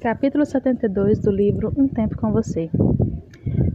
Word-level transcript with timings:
Capítulo 0.00 0.46
72 0.46 1.18
do 1.18 1.30
livro 1.30 1.74
Um 1.76 1.86
Tempo 1.86 2.16
com 2.16 2.32
Você. 2.32 2.70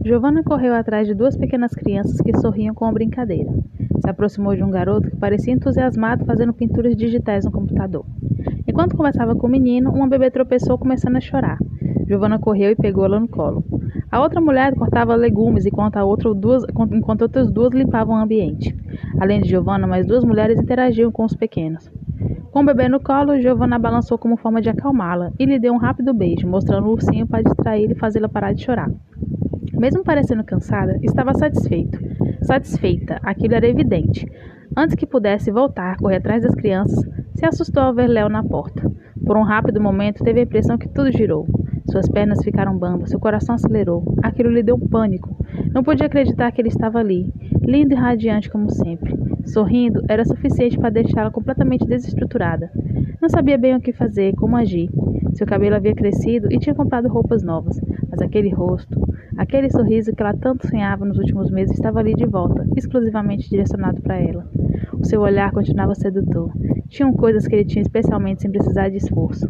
Giovanna 0.04 0.42
correu 0.42 0.74
atrás 0.74 1.06
de 1.06 1.14
duas 1.14 1.36
pequenas 1.36 1.72
crianças 1.72 2.20
que 2.20 2.36
sorriam 2.38 2.74
com 2.74 2.84
uma 2.84 2.92
brincadeira. 2.92 3.52
Se 4.00 4.10
aproximou 4.10 4.56
de 4.56 4.64
um 4.64 4.70
garoto 4.70 5.08
que 5.08 5.16
parecia 5.16 5.54
entusiasmado 5.54 6.24
fazendo 6.24 6.52
pinturas 6.52 6.96
digitais 6.96 7.44
no 7.44 7.52
computador. 7.52 8.04
Enquanto 8.66 8.96
conversava 8.96 9.36
com 9.36 9.46
o 9.46 9.50
menino, 9.50 9.92
uma 9.92 10.08
bebê 10.08 10.28
tropeçou 10.28 10.76
começando 10.76 11.14
a 11.14 11.20
chorar. 11.20 11.58
Giovanna 12.08 12.40
correu 12.40 12.72
e 12.72 12.76
pegou-la 12.76 13.20
no 13.20 13.28
colo. 13.28 13.64
A 14.10 14.20
outra 14.20 14.40
mulher 14.40 14.74
cortava 14.74 15.14
legumes 15.14 15.64
enquanto, 15.64 15.96
a 15.96 16.04
outra 16.04 16.34
duas, 16.34 16.64
enquanto 16.90 17.22
outras 17.22 17.52
duas 17.52 17.72
limpavam 17.72 18.16
o 18.16 18.20
ambiente. 18.20 18.76
Além 19.20 19.42
de 19.42 19.48
Giovanna, 19.48 19.86
mais 19.86 20.04
duas 20.04 20.24
mulheres 20.24 20.58
interagiam 20.58 21.12
com 21.12 21.24
os 21.24 21.34
pequenos. 21.34 21.88
Com 22.56 22.62
o 22.62 22.64
bebê 22.64 22.88
no 22.88 22.98
colo, 22.98 23.38
Giovanna 23.38 23.78
balançou 23.78 24.16
como 24.16 24.38
forma 24.38 24.62
de 24.62 24.70
acalmá-la 24.70 25.30
e 25.38 25.44
lhe 25.44 25.58
deu 25.58 25.74
um 25.74 25.76
rápido 25.76 26.14
beijo, 26.14 26.48
mostrando 26.48 26.86
o 26.86 26.92
ursinho 26.92 27.26
para 27.26 27.42
distraí-la 27.42 27.92
e 27.92 27.98
fazê-la 27.98 28.30
parar 28.30 28.54
de 28.54 28.64
chorar. 28.64 28.90
Mesmo 29.74 30.02
parecendo 30.02 30.42
cansada, 30.42 30.98
estava 31.02 31.34
satisfeito. 31.34 31.98
Satisfeita, 32.40 33.20
aquilo 33.22 33.56
era 33.56 33.68
evidente. 33.68 34.26
Antes 34.74 34.94
que 34.94 35.04
pudesse 35.04 35.50
voltar 35.50 35.98
correr 35.98 36.16
atrás 36.16 36.44
das 36.44 36.54
crianças, 36.54 36.98
se 37.34 37.44
assustou 37.44 37.82
ao 37.82 37.94
ver 37.94 38.08
Léo 38.08 38.30
na 38.30 38.42
porta. 38.42 38.90
Por 39.26 39.36
um 39.36 39.42
rápido 39.42 39.78
momento, 39.78 40.24
teve 40.24 40.40
a 40.40 40.44
impressão 40.44 40.78
que 40.78 40.88
tudo 40.88 41.12
girou. 41.12 41.46
Suas 41.90 42.08
pernas 42.08 42.42
ficaram 42.42 42.78
bambas, 42.78 43.10
seu 43.10 43.20
coração 43.20 43.54
acelerou. 43.54 44.02
Aquilo 44.22 44.48
lhe 44.48 44.62
deu 44.62 44.76
um 44.76 44.88
pânico. 44.88 45.36
Não 45.74 45.82
podia 45.82 46.06
acreditar 46.06 46.50
que 46.52 46.62
ele 46.62 46.68
estava 46.68 47.00
ali, 47.00 47.30
lindo 47.60 47.92
e 47.92 47.96
radiante 47.98 48.48
como 48.48 48.70
sempre. 48.70 49.14
Sorrindo 49.46 50.02
era 50.08 50.24
suficiente 50.24 50.76
para 50.76 50.90
deixá-la 50.90 51.30
completamente 51.30 51.86
desestruturada. 51.86 52.68
Não 53.22 53.28
sabia 53.28 53.56
bem 53.56 53.76
o 53.76 53.80
que 53.80 53.92
fazer, 53.92 54.34
como 54.34 54.56
agir. 54.56 54.90
Seu 55.34 55.46
cabelo 55.46 55.76
havia 55.76 55.94
crescido 55.94 56.48
e 56.50 56.58
tinha 56.58 56.74
comprado 56.74 57.08
roupas 57.08 57.42
novas, 57.42 57.80
mas 58.10 58.20
aquele 58.20 58.50
rosto, 58.52 59.00
aquele 59.36 59.70
sorriso 59.70 60.12
que 60.12 60.20
ela 60.22 60.34
tanto 60.34 60.66
sonhava 60.66 61.04
nos 61.04 61.16
últimos 61.16 61.50
meses 61.50 61.74
estava 61.74 62.00
ali 62.00 62.14
de 62.14 62.26
volta, 62.26 62.66
exclusivamente 62.76 63.48
direcionado 63.48 64.02
para 64.02 64.18
ela. 64.18 64.50
O 64.92 65.04
seu 65.04 65.20
olhar 65.20 65.52
continuava 65.52 65.94
sedutor. 65.94 66.50
Tinham 66.88 67.12
coisas 67.12 67.46
que 67.46 67.54
ele 67.54 67.64
tinha 67.64 67.82
especialmente 67.82 68.42
sem 68.42 68.50
precisar 68.50 68.88
de 68.88 68.96
esforço. 68.96 69.46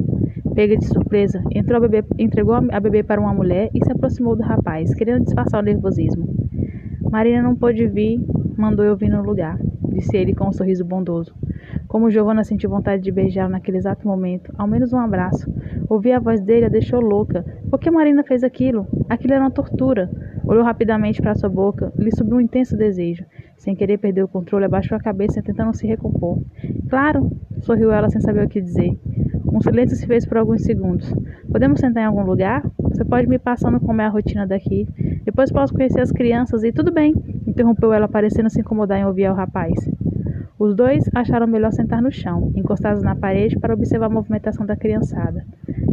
Pega 0.55 0.77
de 0.77 0.87
surpresa, 0.87 1.41
a 1.41 1.81
bebê, 1.81 2.05
entregou 2.19 2.55
a 2.55 2.81
bebê 2.81 3.03
para 3.03 3.21
uma 3.21 3.33
mulher 3.33 3.71
e 3.75 3.83
se 3.85 3.93
aproximou 3.93 4.37
do 4.37 4.43
rapaz, 4.43 4.95
querendo 4.95 5.25
disfarçar 5.25 5.63
o 5.63 5.65
nervosismo. 5.65 6.29
Marina 7.11 7.43
não 7.43 7.57
pôde 7.57 7.87
vir, 7.87 8.21
mandou 8.57 8.85
eu 8.85 8.97
vir 8.97 9.09
no 9.09 9.23
lugar 9.23 9.59
disse 9.97 10.17
ele 10.17 10.35
com 10.35 10.49
um 10.49 10.53
sorriso 10.53 10.85
bondoso. 10.85 11.35
Como 11.89 12.11
Giovanna 12.11 12.45
sentiu 12.45 12.69
vontade 12.69 13.03
de 13.03 13.11
beijá-lo 13.11 13.51
naquele 13.51 13.79
exato 13.79 14.07
momento, 14.07 14.53
ao 14.59 14.69
menos 14.69 14.93
um 14.93 14.99
abraço. 14.99 15.51
Ouvir 15.89 16.13
a 16.13 16.21
voz 16.21 16.41
dele 16.41 16.67
a 16.67 16.69
deixou 16.69 17.01
louca. 17.01 17.45
Por 17.71 17.81
que 17.81 17.91
Marina 17.91 18.23
fez 18.23 18.45
aquilo? 18.45 18.87
Aquilo 19.09 19.35
era 19.35 19.43
uma 19.43 19.51
tortura. 19.51 20.11
Olhou 20.45 20.63
rapidamente 20.63 21.21
para 21.21 21.35
sua 21.35 21.49
boca, 21.49 21.93
lhe 21.97 22.15
subiu 22.15 22.37
um 22.37 22.41
intenso 22.41 22.77
desejo. 22.77 23.25
Sem 23.57 23.75
querer 23.75 23.99
perder 23.99 24.23
o 24.23 24.29
controle, 24.29 24.65
abaixou 24.65 24.97
a 24.97 25.01
cabeça 25.01 25.43
tentando 25.43 25.75
se 25.75 25.87
recompor. 25.87 26.39
Claro, 26.89 27.31
sorriu 27.61 27.91
ela 27.91 28.11
sem 28.11 28.21
saber 28.21 28.45
o 28.45 28.49
que 28.49 28.61
dizer. 28.61 28.97
Um 29.51 29.61
silêncio 29.61 29.97
se 29.97 30.07
fez 30.07 30.27
por 30.27 30.37
alguns 30.37 30.63
segundos. 30.63 31.13
Podemos 31.51 31.81
sentar 31.81 32.03
em 32.03 32.07
algum 32.07 32.23
lugar? 32.23 32.63
Você 32.79 33.05
pode 33.05 33.27
me 33.27 33.39
passando 33.39 33.81
como 33.81 34.03
é 34.03 34.05
a 34.05 34.11
rotina 34.11 34.47
daqui. 34.47 34.87
Depois 35.25 35.51
posso 35.51 35.73
conhecer 35.73 36.01
as 36.01 36.13
crianças 36.13 36.63
e 36.63 36.71
tudo 36.71 36.93
bem 36.93 37.15
interrompeu 37.57 37.91
ela, 37.95 38.07
parecendo 38.07 38.51
se 38.51 38.61
incomodar 38.61 38.99
em 38.99 39.07
ouvir 39.07 39.31
o 39.31 39.35
rapaz. 39.35 39.73
Os 40.59 40.77
dois 40.77 41.09
acharam 41.15 41.47
melhor 41.47 41.73
sentar 41.73 42.03
no 42.03 42.13
chão, 42.13 42.53
encostados 42.55 43.03
na 43.03 43.17
parede, 43.17 43.59
para 43.59 43.73
observar 43.73 44.07
a 44.07 44.11
movimentação 44.11 44.67
da 44.67 44.77
criançada. 44.77 45.43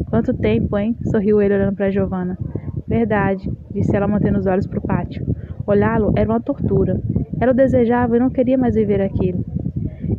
Quanto 0.10 0.34
tempo, 0.34 0.78
hein? 0.78 0.96
sorriu 1.10 1.42
ele 1.42 1.56
olhando 1.56 1.76
para 1.76 1.90
Giovanna. 1.90 2.38
Verdade, 2.86 3.50
disse 3.74 3.96
ela, 3.96 4.08
mantendo 4.08 4.40
os 4.40 4.46
olhos 4.46 4.68
para 4.68 4.78
o 4.78 4.82
pátio. 4.82 5.26
Olhá-lo 5.66 6.14
era 6.18 6.30
uma 6.30 6.42
tortura. 6.42 7.00
Ela 7.40 7.54
o 7.54 7.56
desejava 7.56 8.18
e 8.18 8.20
não 8.20 8.30
queria 8.30 8.58
mais 8.58 8.76
viver 8.76 9.02
aquilo. 9.02 9.44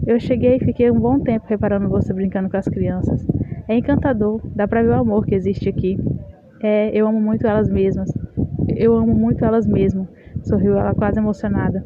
Eu 0.06 0.18
cheguei 0.18 0.56
e 0.56 0.64
fiquei 0.64 0.90
um 0.90 0.98
bom 0.98 1.20
tempo 1.20 1.44
reparando 1.46 1.88
você 1.88 2.12
brincando 2.12 2.48
com 2.48 2.56
as 2.56 2.66
crianças. 2.66 3.26
É 3.68 3.76
encantador, 3.76 4.40
dá 4.54 4.66
para 4.66 4.82
ver 4.82 4.88
o 4.88 4.94
amor 4.94 5.26
que 5.26 5.34
existe 5.34 5.68
aqui. 5.68 5.98
É, 6.62 6.90
eu 6.98 7.06
amo 7.06 7.20
muito 7.20 7.46
elas 7.46 7.68
mesmas. 7.68 8.10
Eu 8.76 8.96
amo 8.96 9.14
muito 9.14 9.44
elas 9.44 9.66
mesmas 9.66 10.08
sorriu 10.44 10.76
ela 10.76 10.94
quase 10.94 11.18
emocionada. 11.18 11.84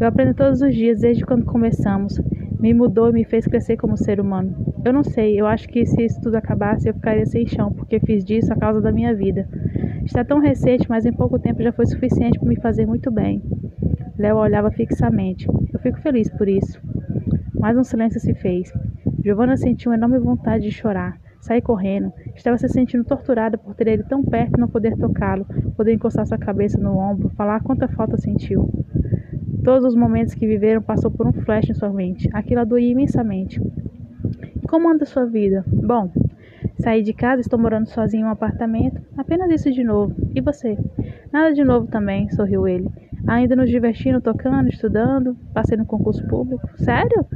Eu 0.00 0.06
aprendo 0.06 0.34
todos 0.34 0.60
os 0.60 0.74
dias 0.74 1.00
desde 1.00 1.24
quando 1.24 1.44
começamos. 1.44 2.20
Me 2.60 2.74
mudou 2.74 3.10
e 3.10 3.12
me 3.12 3.24
fez 3.24 3.46
crescer 3.46 3.76
como 3.76 3.96
ser 3.96 4.20
humano. 4.20 4.54
Eu 4.84 4.92
não 4.92 5.02
sei, 5.02 5.40
eu 5.40 5.46
acho 5.46 5.68
que 5.68 5.84
se 5.86 6.04
isso 6.04 6.20
tudo 6.20 6.36
acabasse 6.36 6.88
eu 6.88 6.94
ficaria 6.94 7.26
sem 7.26 7.46
chão, 7.46 7.72
porque 7.72 8.00
fiz 8.00 8.24
disso 8.24 8.52
a 8.52 8.56
causa 8.56 8.80
da 8.80 8.92
minha 8.92 9.14
vida. 9.14 9.48
Está 10.04 10.24
tão 10.24 10.40
recente, 10.40 10.88
mas 10.88 11.04
em 11.04 11.12
pouco 11.12 11.38
tempo 11.38 11.62
já 11.62 11.72
foi 11.72 11.86
suficiente 11.86 12.38
para 12.38 12.48
me 12.48 12.60
fazer 12.60 12.86
muito 12.86 13.10
bem. 13.10 13.42
Léo 14.18 14.36
olhava 14.36 14.70
fixamente. 14.70 15.46
Eu 15.72 15.78
fico 15.80 16.00
feliz 16.00 16.28
por 16.30 16.48
isso. 16.48 16.80
Mais 17.54 17.76
um 17.76 17.84
silêncio 17.84 18.18
se 18.18 18.34
fez. 18.34 18.72
Giovanna 19.22 19.56
sentiu 19.56 19.90
uma 19.90 19.96
enorme 19.96 20.18
vontade 20.18 20.64
de 20.64 20.70
chorar. 20.70 21.20
Saí 21.40 21.60
correndo. 21.60 22.12
Estava 22.34 22.58
se 22.58 22.68
sentindo 22.68 23.04
torturada 23.04 23.56
por 23.56 23.74
ter 23.74 23.88
ele 23.88 24.02
tão 24.02 24.22
perto 24.24 24.56
e 24.56 24.60
não 24.60 24.68
poder 24.68 24.96
tocá-lo, 24.96 25.46
poder 25.76 25.94
encostar 25.94 26.26
sua 26.26 26.38
cabeça 26.38 26.78
no 26.78 26.98
ombro, 26.98 27.30
falar 27.30 27.62
quanta 27.62 27.88
falta 27.88 28.16
sentiu. 28.16 28.68
Todos 29.64 29.84
os 29.84 29.94
momentos 29.94 30.34
que 30.34 30.46
viveram 30.46 30.80
passou 30.80 31.10
por 31.10 31.26
um 31.26 31.32
flash 31.32 31.70
em 31.70 31.74
sua 31.74 31.90
mente. 31.90 32.28
Aquilo 32.32 32.60
a 32.60 32.64
doía 32.64 32.90
imensamente. 32.90 33.60
Como 34.68 34.88
anda 34.88 35.04
sua 35.04 35.24
vida? 35.24 35.64
Bom, 35.66 36.10
saí 36.80 37.02
de 37.02 37.12
casa, 37.12 37.40
estou 37.40 37.58
morando 37.58 37.88
sozinho 37.88 38.22
em 38.22 38.28
um 38.28 38.30
apartamento. 38.30 39.00
Apenas 39.16 39.50
isso 39.50 39.70
de 39.70 39.84
novo. 39.84 40.14
E 40.34 40.40
você? 40.40 40.76
Nada 41.32 41.52
de 41.52 41.64
novo 41.64 41.86
também, 41.86 42.28
sorriu 42.30 42.66
ele. 42.66 42.88
Ainda 43.26 43.56
nos 43.56 43.68
divertindo, 43.68 44.20
tocando, 44.20 44.68
estudando, 44.68 45.36
passei 45.52 45.76
no 45.76 45.84
concurso 45.86 46.26
público. 46.26 46.68
Sério? 46.76 47.26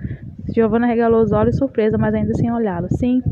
Giovanna 0.54 0.86
regalou 0.86 1.22
os 1.22 1.32
olhos 1.32 1.56
surpresa, 1.56 1.96
mas 1.98 2.14
ainda 2.14 2.34
sem 2.34 2.50
olhá-lo. 2.50 2.88
Sim, 2.90 3.22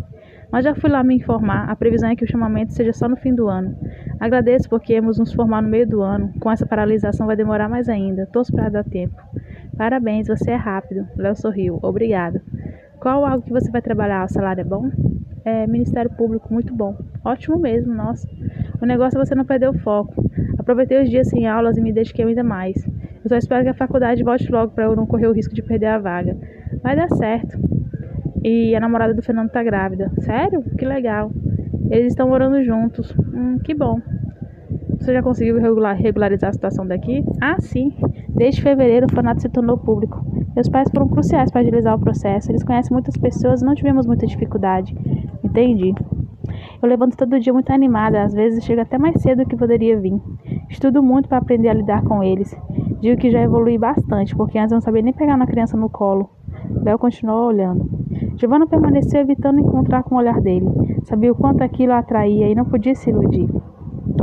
mas 0.53 0.65
já 0.65 0.75
fui 0.75 0.91
lá 0.91 1.03
me 1.03 1.16
informar. 1.16 1.69
A 1.71 1.77
previsão 1.77 2.11
é 2.11 2.16
que 2.16 2.25
o 2.25 2.31
chamamento 2.31 2.72
seja 2.72 2.93
só 2.93 3.09
no 3.09 3.16
fim 3.16 3.34
do 3.34 3.49
ano. 3.49 3.77
Agradeço 4.19 4.69
porque 4.69 4.94
íamos 4.94 5.19
nos 5.19 5.33
formar 5.33 5.62
no 5.62 5.69
meio 5.69 5.87
do 5.87 6.03
ano. 6.03 6.33
Com 6.41 6.50
essa 6.50 6.66
paralisação 6.66 7.27
vai 7.27 7.37
demorar 7.37 7.69
mais 7.69 7.88
ainda. 7.88 8.27
Torço 8.27 8.53
para 8.53 8.69
dar 8.69 8.84
tempo. 8.84 9.16
Parabéns, 9.77 10.28
você 10.28 10.50
é 10.50 10.56
rápido. 10.56 11.06
Léo 11.16 11.37
sorriu. 11.37 11.78
Obrigado. 11.83 12.41
Qual 13.00 13.25
algo 13.25 13.44
que 13.44 13.53
você 13.53 13.71
vai 13.71 13.81
trabalhar? 13.81 14.25
O 14.25 14.28
salário 14.28 14.61
é 14.61 14.65
bom? 14.65 14.91
É, 15.44 15.66
Ministério 15.66 16.11
Público, 16.11 16.53
muito 16.53 16.75
bom. 16.75 16.97
Ótimo 17.25 17.59
mesmo, 17.59 17.94
nossa. 17.94 18.28
O 18.81 18.84
negócio 18.84 19.19
é 19.19 19.25
você 19.25 19.34
não 19.34 19.44
perder 19.44 19.71
o 19.71 19.78
foco. 19.78 20.22
Aproveitei 20.59 21.03
os 21.03 21.09
dias 21.09 21.28
sem 21.28 21.47
aulas 21.49 21.78
e 21.78 21.81
me 21.81 21.93
dediquei 21.93 22.25
ainda 22.25 22.44
mais. 22.44 22.77
Eu 23.22 23.28
só 23.28 23.37
espero 23.37 23.62
que 23.65 23.71
a 23.71 23.75
faculdade 23.75 24.22
volte 24.22 24.50
logo 24.53 24.72
para 24.72 24.84
eu 24.84 24.97
não 24.97 25.06
correr 25.06 25.27
o 25.27 25.32
risco 25.32 25.55
de 25.55 25.62
perder 25.62 25.87
a 25.87 25.99
vaga. 25.99 26.37
Vai 26.82 26.94
dar 26.94 27.09
certo. 27.09 27.59
E 28.42 28.74
a 28.74 28.80
namorada 28.80 29.14
do 29.14 29.22
Fernando 29.22 29.50
tá 29.50 29.62
grávida. 29.62 30.10
Sério? 30.20 30.62
Que 30.78 30.84
legal. 30.84 31.30
Eles 31.90 32.08
estão 32.08 32.28
morando 32.28 32.62
juntos. 32.62 33.14
Hum, 33.34 33.58
que 33.64 33.74
bom. 33.74 34.00
Você 34.98 35.12
já 35.12 35.22
conseguiu 35.22 35.58
regular, 35.58 35.96
regularizar 35.96 36.50
a 36.50 36.52
situação 36.52 36.86
daqui? 36.86 37.24
Ah, 37.40 37.56
sim. 37.58 37.92
Desde 38.28 38.62
fevereiro 38.62 39.06
o 39.06 39.14
Fanato 39.14 39.42
se 39.42 39.48
tornou 39.48 39.78
público. 39.78 40.24
Meus 40.54 40.68
pais 40.68 40.90
foram 40.90 41.08
cruciais 41.08 41.50
para 41.50 41.60
agilizar 41.62 41.94
o 41.94 42.00
processo. 42.00 42.50
Eles 42.50 42.62
conhecem 42.62 42.92
muitas 42.92 43.16
pessoas 43.16 43.62
e 43.62 43.64
não 43.64 43.74
tivemos 43.74 44.06
muita 44.06 44.26
dificuldade. 44.26 44.94
Entendi. 45.42 45.94
Eu 46.82 46.88
levanto 46.88 47.16
todo 47.16 47.38
dia 47.38 47.52
muito 47.52 47.70
animada, 47.72 48.22
às 48.22 48.32
vezes 48.32 48.64
chego 48.64 48.80
até 48.80 48.98
mais 48.98 49.20
cedo 49.20 49.44
do 49.44 49.48
que 49.48 49.56
poderia 49.56 49.98
vir. 49.98 50.18
Estudo 50.68 51.02
muito 51.02 51.28
para 51.28 51.38
aprender 51.38 51.68
a 51.68 51.74
lidar 51.74 52.02
com 52.02 52.22
eles. 52.22 52.56
Digo 53.00 53.20
que 53.20 53.30
já 53.30 53.42
evolui 53.42 53.78
bastante, 53.78 54.34
porque 54.36 54.58
antes 54.58 54.72
eu 54.72 54.76
não 54.76 54.80
sabia 54.80 55.02
nem 55.02 55.12
pegar 55.12 55.36
uma 55.36 55.46
criança 55.46 55.76
no 55.76 55.88
colo. 55.88 56.30
Léo 56.82 56.98
continuou 56.98 57.48
olhando. 57.48 57.88
Giovanna 58.36 58.66
permaneceu 58.66 59.20
evitando 59.20 59.60
encontrar 59.60 60.03
com 60.03 60.14
o 60.14 60.19
olhar 60.19 60.41
dele. 60.41 60.66
Sabia 61.04 61.32
o 61.32 61.34
quanto 61.34 61.62
aquilo 61.62 61.93
a 61.93 61.99
atraía 61.99 62.49
e 62.49 62.55
não 62.55 62.64
podia 62.64 62.94
se 62.94 63.11
iludir. 63.11 63.49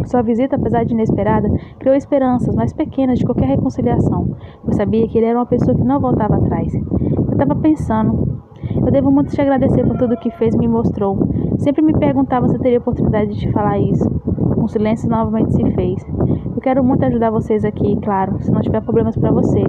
Sua 0.05 0.21
visita, 0.21 0.55
apesar 0.55 0.83
de 0.83 0.93
inesperada, 0.93 1.49
criou 1.79 1.95
esperanças 1.95 2.55
mais 2.55 2.73
pequenas 2.73 3.19
de 3.19 3.25
qualquer 3.25 3.47
reconciliação, 3.47 4.35
pois 4.63 4.75
sabia 4.75 5.07
que 5.07 5.17
ele 5.17 5.27
era 5.27 5.37
uma 5.37 5.45
pessoa 5.45 5.75
que 5.75 5.83
não 5.83 5.99
voltava 5.99 6.37
atrás. 6.37 6.73
Eu 6.73 7.31
estava 7.31 7.55
pensando. 7.55 8.41
Eu 8.75 8.91
devo 8.91 9.11
muito 9.11 9.31
te 9.31 9.41
agradecer 9.41 9.85
por 9.85 9.97
tudo 9.97 10.17
que 10.17 10.31
fez 10.31 10.55
e 10.55 10.57
me 10.57 10.67
mostrou. 10.67 11.17
Sempre 11.57 11.81
me 11.81 11.93
perguntava 11.93 12.47
se 12.47 12.55
eu 12.55 12.61
teria 12.61 12.79
oportunidade 12.79 13.33
de 13.33 13.39
te 13.39 13.51
falar 13.51 13.79
isso. 13.79 14.09
Um 14.57 14.67
silêncio 14.67 15.09
novamente 15.09 15.53
se 15.53 15.71
fez. 15.71 16.05
Eu 16.55 16.61
quero 16.61 16.83
muito 16.83 17.03
ajudar 17.05 17.29
vocês 17.29 17.63
aqui, 17.63 17.95
claro, 18.01 18.41
se 18.41 18.51
não 18.51 18.61
tiver 18.61 18.81
problemas 18.81 19.15
para 19.15 19.31
você. 19.31 19.61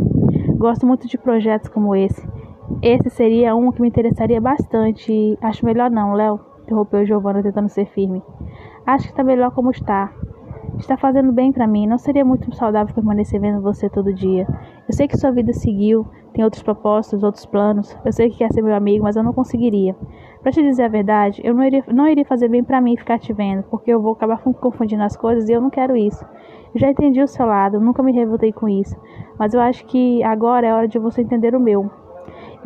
Gosto 0.57 0.87
muito 0.87 1.07
de 1.07 1.19
projetos 1.19 1.69
como 1.69 1.95
esse. 1.95 2.38
Esse 2.83 3.11
seria 3.11 3.57
um 3.57 3.73
que 3.73 3.81
me 3.81 3.89
interessaria 3.89 4.41
bastante. 4.41 5.37
Acho 5.43 5.65
melhor 5.65 5.91
não, 5.91 6.13
Léo, 6.13 6.41
interrompeu 6.63 7.05
Giovanna 7.05 7.43
tentando 7.43 7.69
ser 7.69 7.87
firme. 7.87 8.23
Acho 8.87 9.07
que 9.07 9.11
está 9.11 9.25
melhor 9.25 9.51
como 9.53 9.71
está. 9.71 10.13
Está 10.79 10.97
fazendo 10.97 11.33
bem 11.33 11.51
para 11.51 11.67
mim. 11.67 11.87
Não 11.87 11.99
seria 11.99 12.25
muito 12.25 12.55
saudável 12.55 12.95
permanecer 12.95 13.41
vendo 13.41 13.61
você 13.61 13.89
todo 13.89 14.13
dia. 14.15 14.47
Eu 14.89 14.95
sei 14.95 15.09
que 15.09 15.17
sua 15.17 15.33
vida 15.33 15.53
seguiu, 15.53 16.07
tem 16.33 16.45
outros 16.45 16.63
propósitos, 16.63 17.25
outros 17.25 17.45
planos. 17.47 17.99
Eu 18.05 18.13
sei 18.13 18.31
que 18.31 18.39
quer 18.39 18.53
ser 18.53 18.63
meu 18.63 18.75
amigo, 18.75 19.05
mas 19.05 19.17
eu 19.17 19.23
não 19.23 19.33
conseguiria. 19.33 19.97
Para 20.41 20.53
te 20.53 20.63
dizer 20.63 20.85
a 20.85 20.89
verdade, 20.89 21.43
eu 21.45 21.53
não 21.53 21.65
iria, 21.65 21.85
não 21.93 22.07
iria 22.07 22.25
fazer 22.25 22.49
bem 22.49 22.63
para 22.63 22.81
mim 22.81 22.97
ficar 22.97 23.19
te 23.19 23.33
vendo, 23.33 23.65
porque 23.65 23.91
eu 23.91 24.01
vou 24.01 24.13
acabar 24.13 24.41
confundindo 24.41 25.03
as 25.03 25.17
coisas 25.17 25.49
e 25.49 25.53
eu 25.53 25.61
não 25.61 25.69
quero 25.69 25.97
isso. 25.97 26.25
Eu 26.73 26.81
já 26.81 26.89
entendi 26.89 27.21
o 27.21 27.27
seu 27.27 27.45
lado, 27.45 27.81
nunca 27.81 28.03
me 28.03 28.13
revoltei 28.13 28.53
com 28.53 28.69
isso, 28.69 28.97
mas 29.39 29.53
eu 29.53 29.61
acho 29.61 29.85
que 29.87 30.23
agora 30.23 30.67
é 30.67 30.73
hora 30.73 30.87
de 30.87 30.99
você 30.99 31.23
entender 31.23 31.57
o 31.57 31.61
meu. 31.61 31.91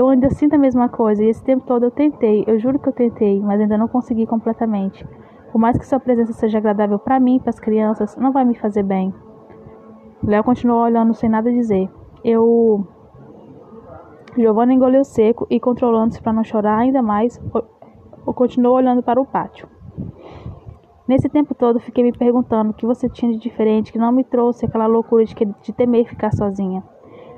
Eu 0.02 0.08
ainda 0.08 0.30
sinto 0.30 0.54
a 0.54 0.58
mesma 0.58 0.88
coisa 0.88 1.22
e 1.22 1.28
esse 1.28 1.44
tempo 1.44 1.64
todo 1.64 1.84
eu 1.84 1.90
tentei, 1.92 2.42
eu 2.48 2.58
juro 2.58 2.76
que 2.76 2.88
eu 2.88 2.92
tentei, 2.92 3.40
mas 3.40 3.60
ainda 3.60 3.78
não 3.78 3.86
consegui 3.86 4.26
completamente. 4.26 5.06
Por 5.52 5.60
mais 5.60 5.78
que 5.78 5.86
sua 5.86 6.00
presença 6.00 6.32
seja 6.32 6.58
agradável 6.58 6.98
para 6.98 7.20
mim 7.20 7.36
e 7.36 7.38
para 7.40 7.50
as 7.50 7.60
crianças, 7.60 8.16
não 8.16 8.32
vai 8.32 8.44
me 8.44 8.56
fazer 8.56 8.82
bem. 8.82 9.14
Léo 10.26 10.42
continuou 10.42 10.80
olhando 10.82 11.14
sem 11.14 11.30
nada 11.30 11.52
dizer. 11.52 11.88
Eu. 12.24 12.84
Giovanna 14.36 14.72
engoliu 14.72 15.04
seco 15.04 15.46
e, 15.48 15.60
controlando-se 15.60 16.20
para 16.20 16.32
não 16.32 16.42
chorar 16.42 16.78
ainda 16.78 17.00
mais, 17.00 17.40
continuou 18.24 18.74
olhando 18.74 19.04
para 19.04 19.20
o 19.20 19.24
pátio. 19.24 19.68
Nesse 21.06 21.28
tempo 21.28 21.54
todo, 21.54 21.78
fiquei 21.78 22.02
me 22.02 22.12
perguntando 22.12 22.72
o 22.72 22.74
que 22.74 22.84
você 22.84 23.08
tinha 23.08 23.30
de 23.30 23.38
diferente 23.38 23.92
que 23.92 24.00
não 24.00 24.10
me 24.10 24.24
trouxe 24.24 24.66
aquela 24.66 24.86
loucura 24.88 25.24
de, 25.24 25.32
que, 25.32 25.44
de 25.44 25.72
temer 25.72 26.08
ficar 26.08 26.32
sozinha. 26.32 26.82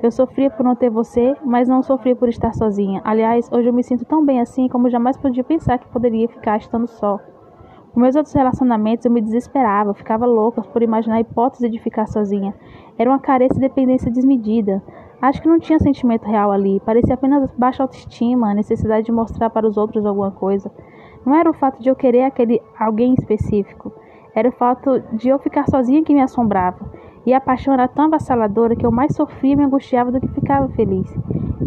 Eu 0.04 0.10
sofria 0.10 0.50
por 0.50 0.62
não 0.62 0.76
ter 0.76 0.90
você, 0.90 1.34
mas 1.42 1.66
não 1.66 1.82
sofria 1.82 2.14
por 2.14 2.28
estar 2.28 2.52
sozinha. 2.52 3.00
Aliás, 3.02 3.50
hoje 3.50 3.70
eu 3.70 3.72
me 3.72 3.82
sinto 3.82 4.04
tão 4.04 4.22
bem 4.22 4.38
assim 4.38 4.68
como 4.68 4.90
jamais 4.90 5.16
podia 5.16 5.42
pensar 5.42 5.78
que 5.78 5.88
poderia 5.88 6.28
ficar 6.28 6.58
estando 6.58 6.86
só. 6.86 7.18
Com 7.90 8.00
meus 8.00 8.14
outros 8.14 8.34
relacionamentos 8.34 9.06
eu 9.06 9.10
me 9.10 9.22
desesperava, 9.22 9.94
ficava 9.94 10.26
louca 10.26 10.60
por 10.60 10.82
imaginar 10.82 11.14
a 11.14 11.20
hipótese 11.20 11.70
de 11.70 11.78
ficar 11.78 12.06
sozinha. 12.06 12.54
Era 12.98 13.08
uma 13.08 13.18
carência 13.18 13.56
e 13.56 13.60
dependência 13.62 14.12
desmedida. 14.12 14.82
Acho 15.22 15.40
que 15.40 15.48
não 15.48 15.58
tinha 15.58 15.78
sentimento 15.78 16.26
real 16.26 16.52
ali, 16.52 16.80
parecia 16.80 17.14
apenas 17.14 17.50
baixa 17.56 17.82
autoestima, 17.82 18.50
a 18.50 18.54
necessidade 18.54 19.06
de 19.06 19.12
mostrar 19.12 19.48
para 19.48 19.66
os 19.66 19.78
outros 19.78 20.04
alguma 20.04 20.32
coisa. 20.32 20.70
Não 21.24 21.34
era 21.34 21.48
o 21.48 21.54
fato 21.54 21.80
de 21.80 21.88
eu 21.88 21.96
querer 21.96 22.24
aquele 22.24 22.60
alguém 22.78 23.14
específico, 23.14 23.90
era 24.34 24.50
o 24.50 24.52
fato 24.52 25.00
de 25.14 25.30
eu 25.30 25.38
ficar 25.38 25.64
sozinha 25.66 26.04
que 26.04 26.12
me 26.12 26.20
assombrava. 26.20 26.92
E 27.26 27.32
a 27.32 27.40
paixão 27.40 27.72
era 27.72 27.88
tão 27.88 28.06
avassaladora 28.06 28.76
que 28.76 28.84
eu 28.84 28.92
mais 28.92 29.14
sofria 29.14 29.54
e 29.54 29.56
me 29.56 29.64
angustiava 29.64 30.12
do 30.12 30.20
que 30.20 30.28
ficava 30.28 30.68
feliz. 30.70 31.10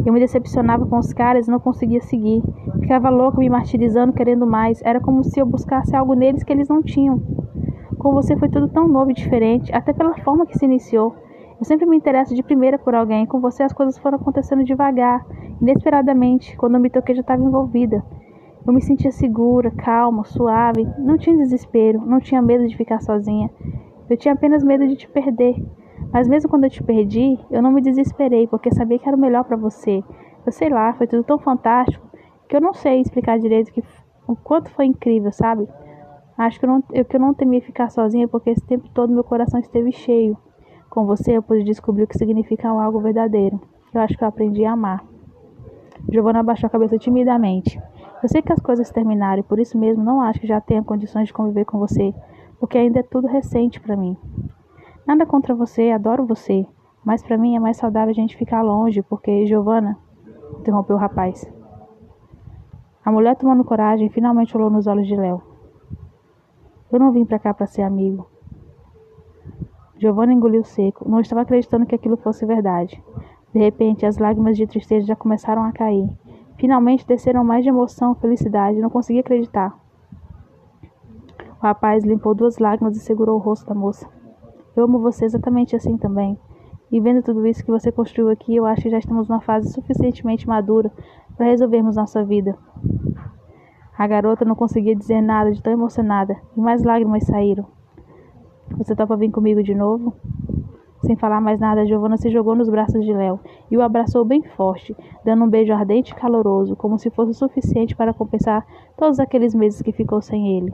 Eu 0.05 0.13
me 0.13 0.19
decepcionava 0.19 0.85
com 0.85 0.97
os 0.97 1.11
caras 1.13 1.47
e 1.47 1.51
não 1.51 1.59
conseguia 1.59 2.01
seguir. 2.01 2.43
Ficava 2.79 3.09
louca, 3.09 3.39
me 3.39 3.49
martirizando, 3.49 4.13
querendo 4.13 4.45
mais. 4.45 4.81
Era 4.83 4.99
como 4.99 5.23
se 5.23 5.39
eu 5.39 5.45
buscasse 5.45 5.95
algo 5.95 6.13
neles 6.13 6.43
que 6.43 6.53
eles 6.53 6.69
não 6.69 6.83
tinham. 6.83 7.19
Com 7.97 8.11
você 8.11 8.37
foi 8.37 8.49
tudo 8.49 8.69
tão 8.69 8.87
novo 8.87 9.09
e 9.09 9.13
diferente, 9.13 9.73
até 9.73 9.91
pela 9.91 10.15
forma 10.19 10.45
que 10.45 10.57
se 10.57 10.65
iniciou. 10.65 11.15
Eu 11.59 11.65
sempre 11.65 11.87
me 11.87 11.97
interesso 11.97 12.35
de 12.35 12.43
primeira 12.43 12.77
por 12.77 12.93
alguém. 12.93 13.25
Com 13.25 13.39
você 13.39 13.63
as 13.63 13.73
coisas 13.73 13.97
foram 13.97 14.17
acontecendo 14.17 14.63
devagar, 14.63 15.25
inesperadamente. 15.59 16.55
Quando 16.55 16.75
eu 16.75 16.81
me 16.81 16.89
toquei 16.89 17.15
já 17.15 17.21
estava 17.21 17.43
envolvida. 17.43 18.05
Eu 18.65 18.73
me 18.73 18.81
sentia 18.81 19.11
segura, 19.11 19.71
calma, 19.71 20.23
suave. 20.23 20.87
Não 20.99 21.17
tinha 21.17 21.35
desespero, 21.35 22.05
não 22.05 22.19
tinha 22.19 22.41
medo 22.41 22.67
de 22.67 22.77
ficar 22.77 23.01
sozinha. 23.01 23.49
Eu 24.09 24.17
tinha 24.17 24.33
apenas 24.33 24.63
medo 24.63 24.87
de 24.87 24.95
te 24.95 25.07
perder. 25.07 25.55
Mas 26.11 26.27
mesmo 26.27 26.49
quando 26.49 26.63
eu 26.63 26.69
te 26.69 26.83
perdi, 26.83 27.39
eu 27.51 27.61
não 27.61 27.71
me 27.71 27.81
desesperei, 27.81 28.47
porque 28.47 28.73
sabia 28.73 28.97
que 28.97 29.07
era 29.07 29.17
o 29.17 29.19
melhor 29.19 29.43
para 29.43 29.57
você. 29.57 30.03
Eu 30.45 30.51
sei 30.51 30.69
lá, 30.69 30.93
foi 30.93 31.07
tudo 31.07 31.23
tão 31.23 31.37
fantástico 31.37 32.07
que 32.47 32.55
eu 32.55 32.61
não 32.61 32.73
sei 32.73 33.01
explicar 33.01 33.37
direito 33.37 33.71
que, 33.73 33.83
o 34.27 34.35
quanto 34.35 34.69
foi 34.71 34.85
incrível, 34.85 35.31
sabe? 35.31 35.67
Acho 36.37 36.59
que 36.59 36.65
eu, 36.65 36.69
não, 36.69 36.83
eu, 36.93 37.03
que 37.03 37.15
eu 37.15 37.19
não 37.19 37.33
temia 37.33 37.61
ficar 37.61 37.89
sozinha, 37.89 38.27
porque 38.27 38.51
esse 38.51 38.65
tempo 38.65 38.87
todo 38.93 39.13
meu 39.13 39.23
coração 39.23 39.59
esteve 39.59 39.91
cheio. 39.91 40.37
Com 40.89 41.05
você 41.05 41.37
eu 41.37 41.43
pude 41.43 41.63
descobrir 41.63 42.03
o 42.03 42.07
que 42.07 42.17
significa 42.17 42.69
algo 42.69 42.99
verdadeiro. 42.99 43.59
Eu 43.93 44.01
acho 44.01 44.17
que 44.17 44.23
eu 44.23 44.27
aprendi 44.27 44.63
a 44.63 44.71
amar. 44.71 45.03
Giovanna 46.09 46.39
abaixou 46.39 46.67
a 46.67 46.69
cabeça 46.69 46.97
timidamente. 46.97 47.81
Eu 48.21 48.29
sei 48.29 48.41
que 48.41 48.53
as 48.53 48.59
coisas 48.59 48.89
terminaram 48.89 49.39
e 49.39 49.43
por 49.43 49.59
isso 49.59 49.77
mesmo 49.77 50.03
não 50.03 50.21
acho 50.21 50.39
que 50.39 50.47
já 50.47 50.61
tenha 50.61 50.83
condições 50.83 51.27
de 51.27 51.33
conviver 51.33 51.65
com 51.65 51.77
você, 51.77 52.13
porque 52.59 52.77
ainda 52.77 52.99
é 52.99 53.03
tudo 53.03 53.27
recente 53.27 53.79
para 53.79 53.95
mim. 53.95 54.17
Nada 55.05 55.25
contra 55.25 55.55
você, 55.55 55.91
adoro 55.91 56.25
você, 56.25 56.65
mas 57.03 57.23
para 57.23 57.37
mim 57.37 57.55
é 57.55 57.59
mais 57.59 57.77
saudável 57.77 58.09
a 58.09 58.13
gente 58.13 58.35
ficar 58.35 58.61
longe, 58.61 59.01
porque 59.01 59.45
Giovanna, 59.45 59.97
interrompeu 60.59 60.95
o 60.95 60.99
rapaz. 60.99 61.49
A 63.03 63.11
mulher 63.11 63.35
tomando 63.37 63.63
coragem 63.63 64.09
finalmente 64.09 64.55
olhou 64.57 64.69
nos 64.69 64.87
olhos 64.87 65.07
de 65.07 65.15
Léo. 65.15 65.41
Eu 66.91 66.99
não 66.99 67.11
vim 67.11 67.23
para 67.23 67.39
cá 67.39 67.53
para 67.53 67.65
ser 67.65 67.83
amigo. 67.83 68.27
Giovanna 69.97 70.33
engoliu 70.33 70.63
seco, 70.63 71.09
não 71.09 71.19
estava 71.19 71.41
acreditando 71.41 71.85
que 71.85 71.95
aquilo 71.95 72.17
fosse 72.17 72.45
verdade. 72.45 73.01
De 73.53 73.59
repente, 73.59 74.05
as 74.05 74.17
lágrimas 74.17 74.57
de 74.57 74.67
tristeza 74.67 75.07
já 75.07 75.15
começaram 75.15 75.63
a 75.63 75.71
cair. 75.71 76.09
Finalmente 76.57 77.07
desceram 77.07 77.43
mais 77.43 77.63
de 77.63 77.69
emoção, 77.69 78.13
felicidade, 78.15 78.79
não 78.79 78.89
conseguia 78.89 79.21
acreditar. 79.21 79.73
O 81.59 81.63
rapaz 81.63 82.03
limpou 82.03 82.35
duas 82.35 82.59
lágrimas 82.59 82.95
e 82.95 82.99
segurou 82.99 83.35
o 83.35 83.41
rosto 83.41 83.65
da 83.65 83.73
moça. 83.73 84.07
Eu 84.75 84.83
amo 84.83 84.99
você 84.99 85.25
exatamente 85.25 85.75
assim 85.75 85.97
também. 85.97 86.37
E 86.91 86.99
vendo 86.99 87.23
tudo 87.23 87.45
isso 87.47 87.65
que 87.65 87.71
você 87.71 87.91
construiu 87.91 88.29
aqui, 88.29 88.55
eu 88.55 88.65
acho 88.65 88.83
que 88.83 88.89
já 88.91 88.99
estamos 88.99 89.27
numa 89.27 89.41
fase 89.41 89.73
suficientemente 89.73 90.47
madura 90.47 90.91
para 91.35 91.47
resolvermos 91.47 91.95
nossa 91.95 92.23
vida. 92.23 92.55
A 93.97 94.05
garota 94.05 94.45
não 94.45 94.55
conseguia 94.55 94.95
dizer 94.95 95.19
nada 95.19 95.51
de 95.51 95.61
tão 95.61 95.73
emocionada, 95.73 96.37
e 96.55 96.61
mais 96.61 96.83
lágrimas 96.83 97.25
saíram. 97.25 97.65
Você 98.77 98.95
topa 98.95 99.17
vir 99.17 99.31
comigo 99.31 99.63
de 99.63 99.73
novo? 99.73 100.13
Sem 101.01 101.15
falar 101.15 101.41
mais 101.41 101.59
nada, 101.59 101.85
Giovanna 101.85 102.17
se 102.17 102.29
jogou 102.29 102.55
nos 102.55 102.69
braços 102.69 103.03
de 103.03 103.13
Léo 103.13 103.39
e 103.71 103.77
o 103.77 103.81
abraçou 103.81 104.23
bem 104.23 104.43
forte, 104.43 104.95
dando 105.25 105.43
um 105.43 105.49
beijo 105.49 105.73
ardente 105.73 106.11
e 106.11 106.15
caloroso, 106.15 106.75
como 106.75 106.97
se 106.97 107.09
fosse 107.09 107.33
suficiente 107.33 107.95
para 107.95 108.13
compensar 108.13 108.65
todos 108.95 109.19
aqueles 109.19 109.55
meses 109.55 109.81
que 109.81 109.91
ficou 109.91 110.21
sem 110.21 110.57
ele. 110.57 110.73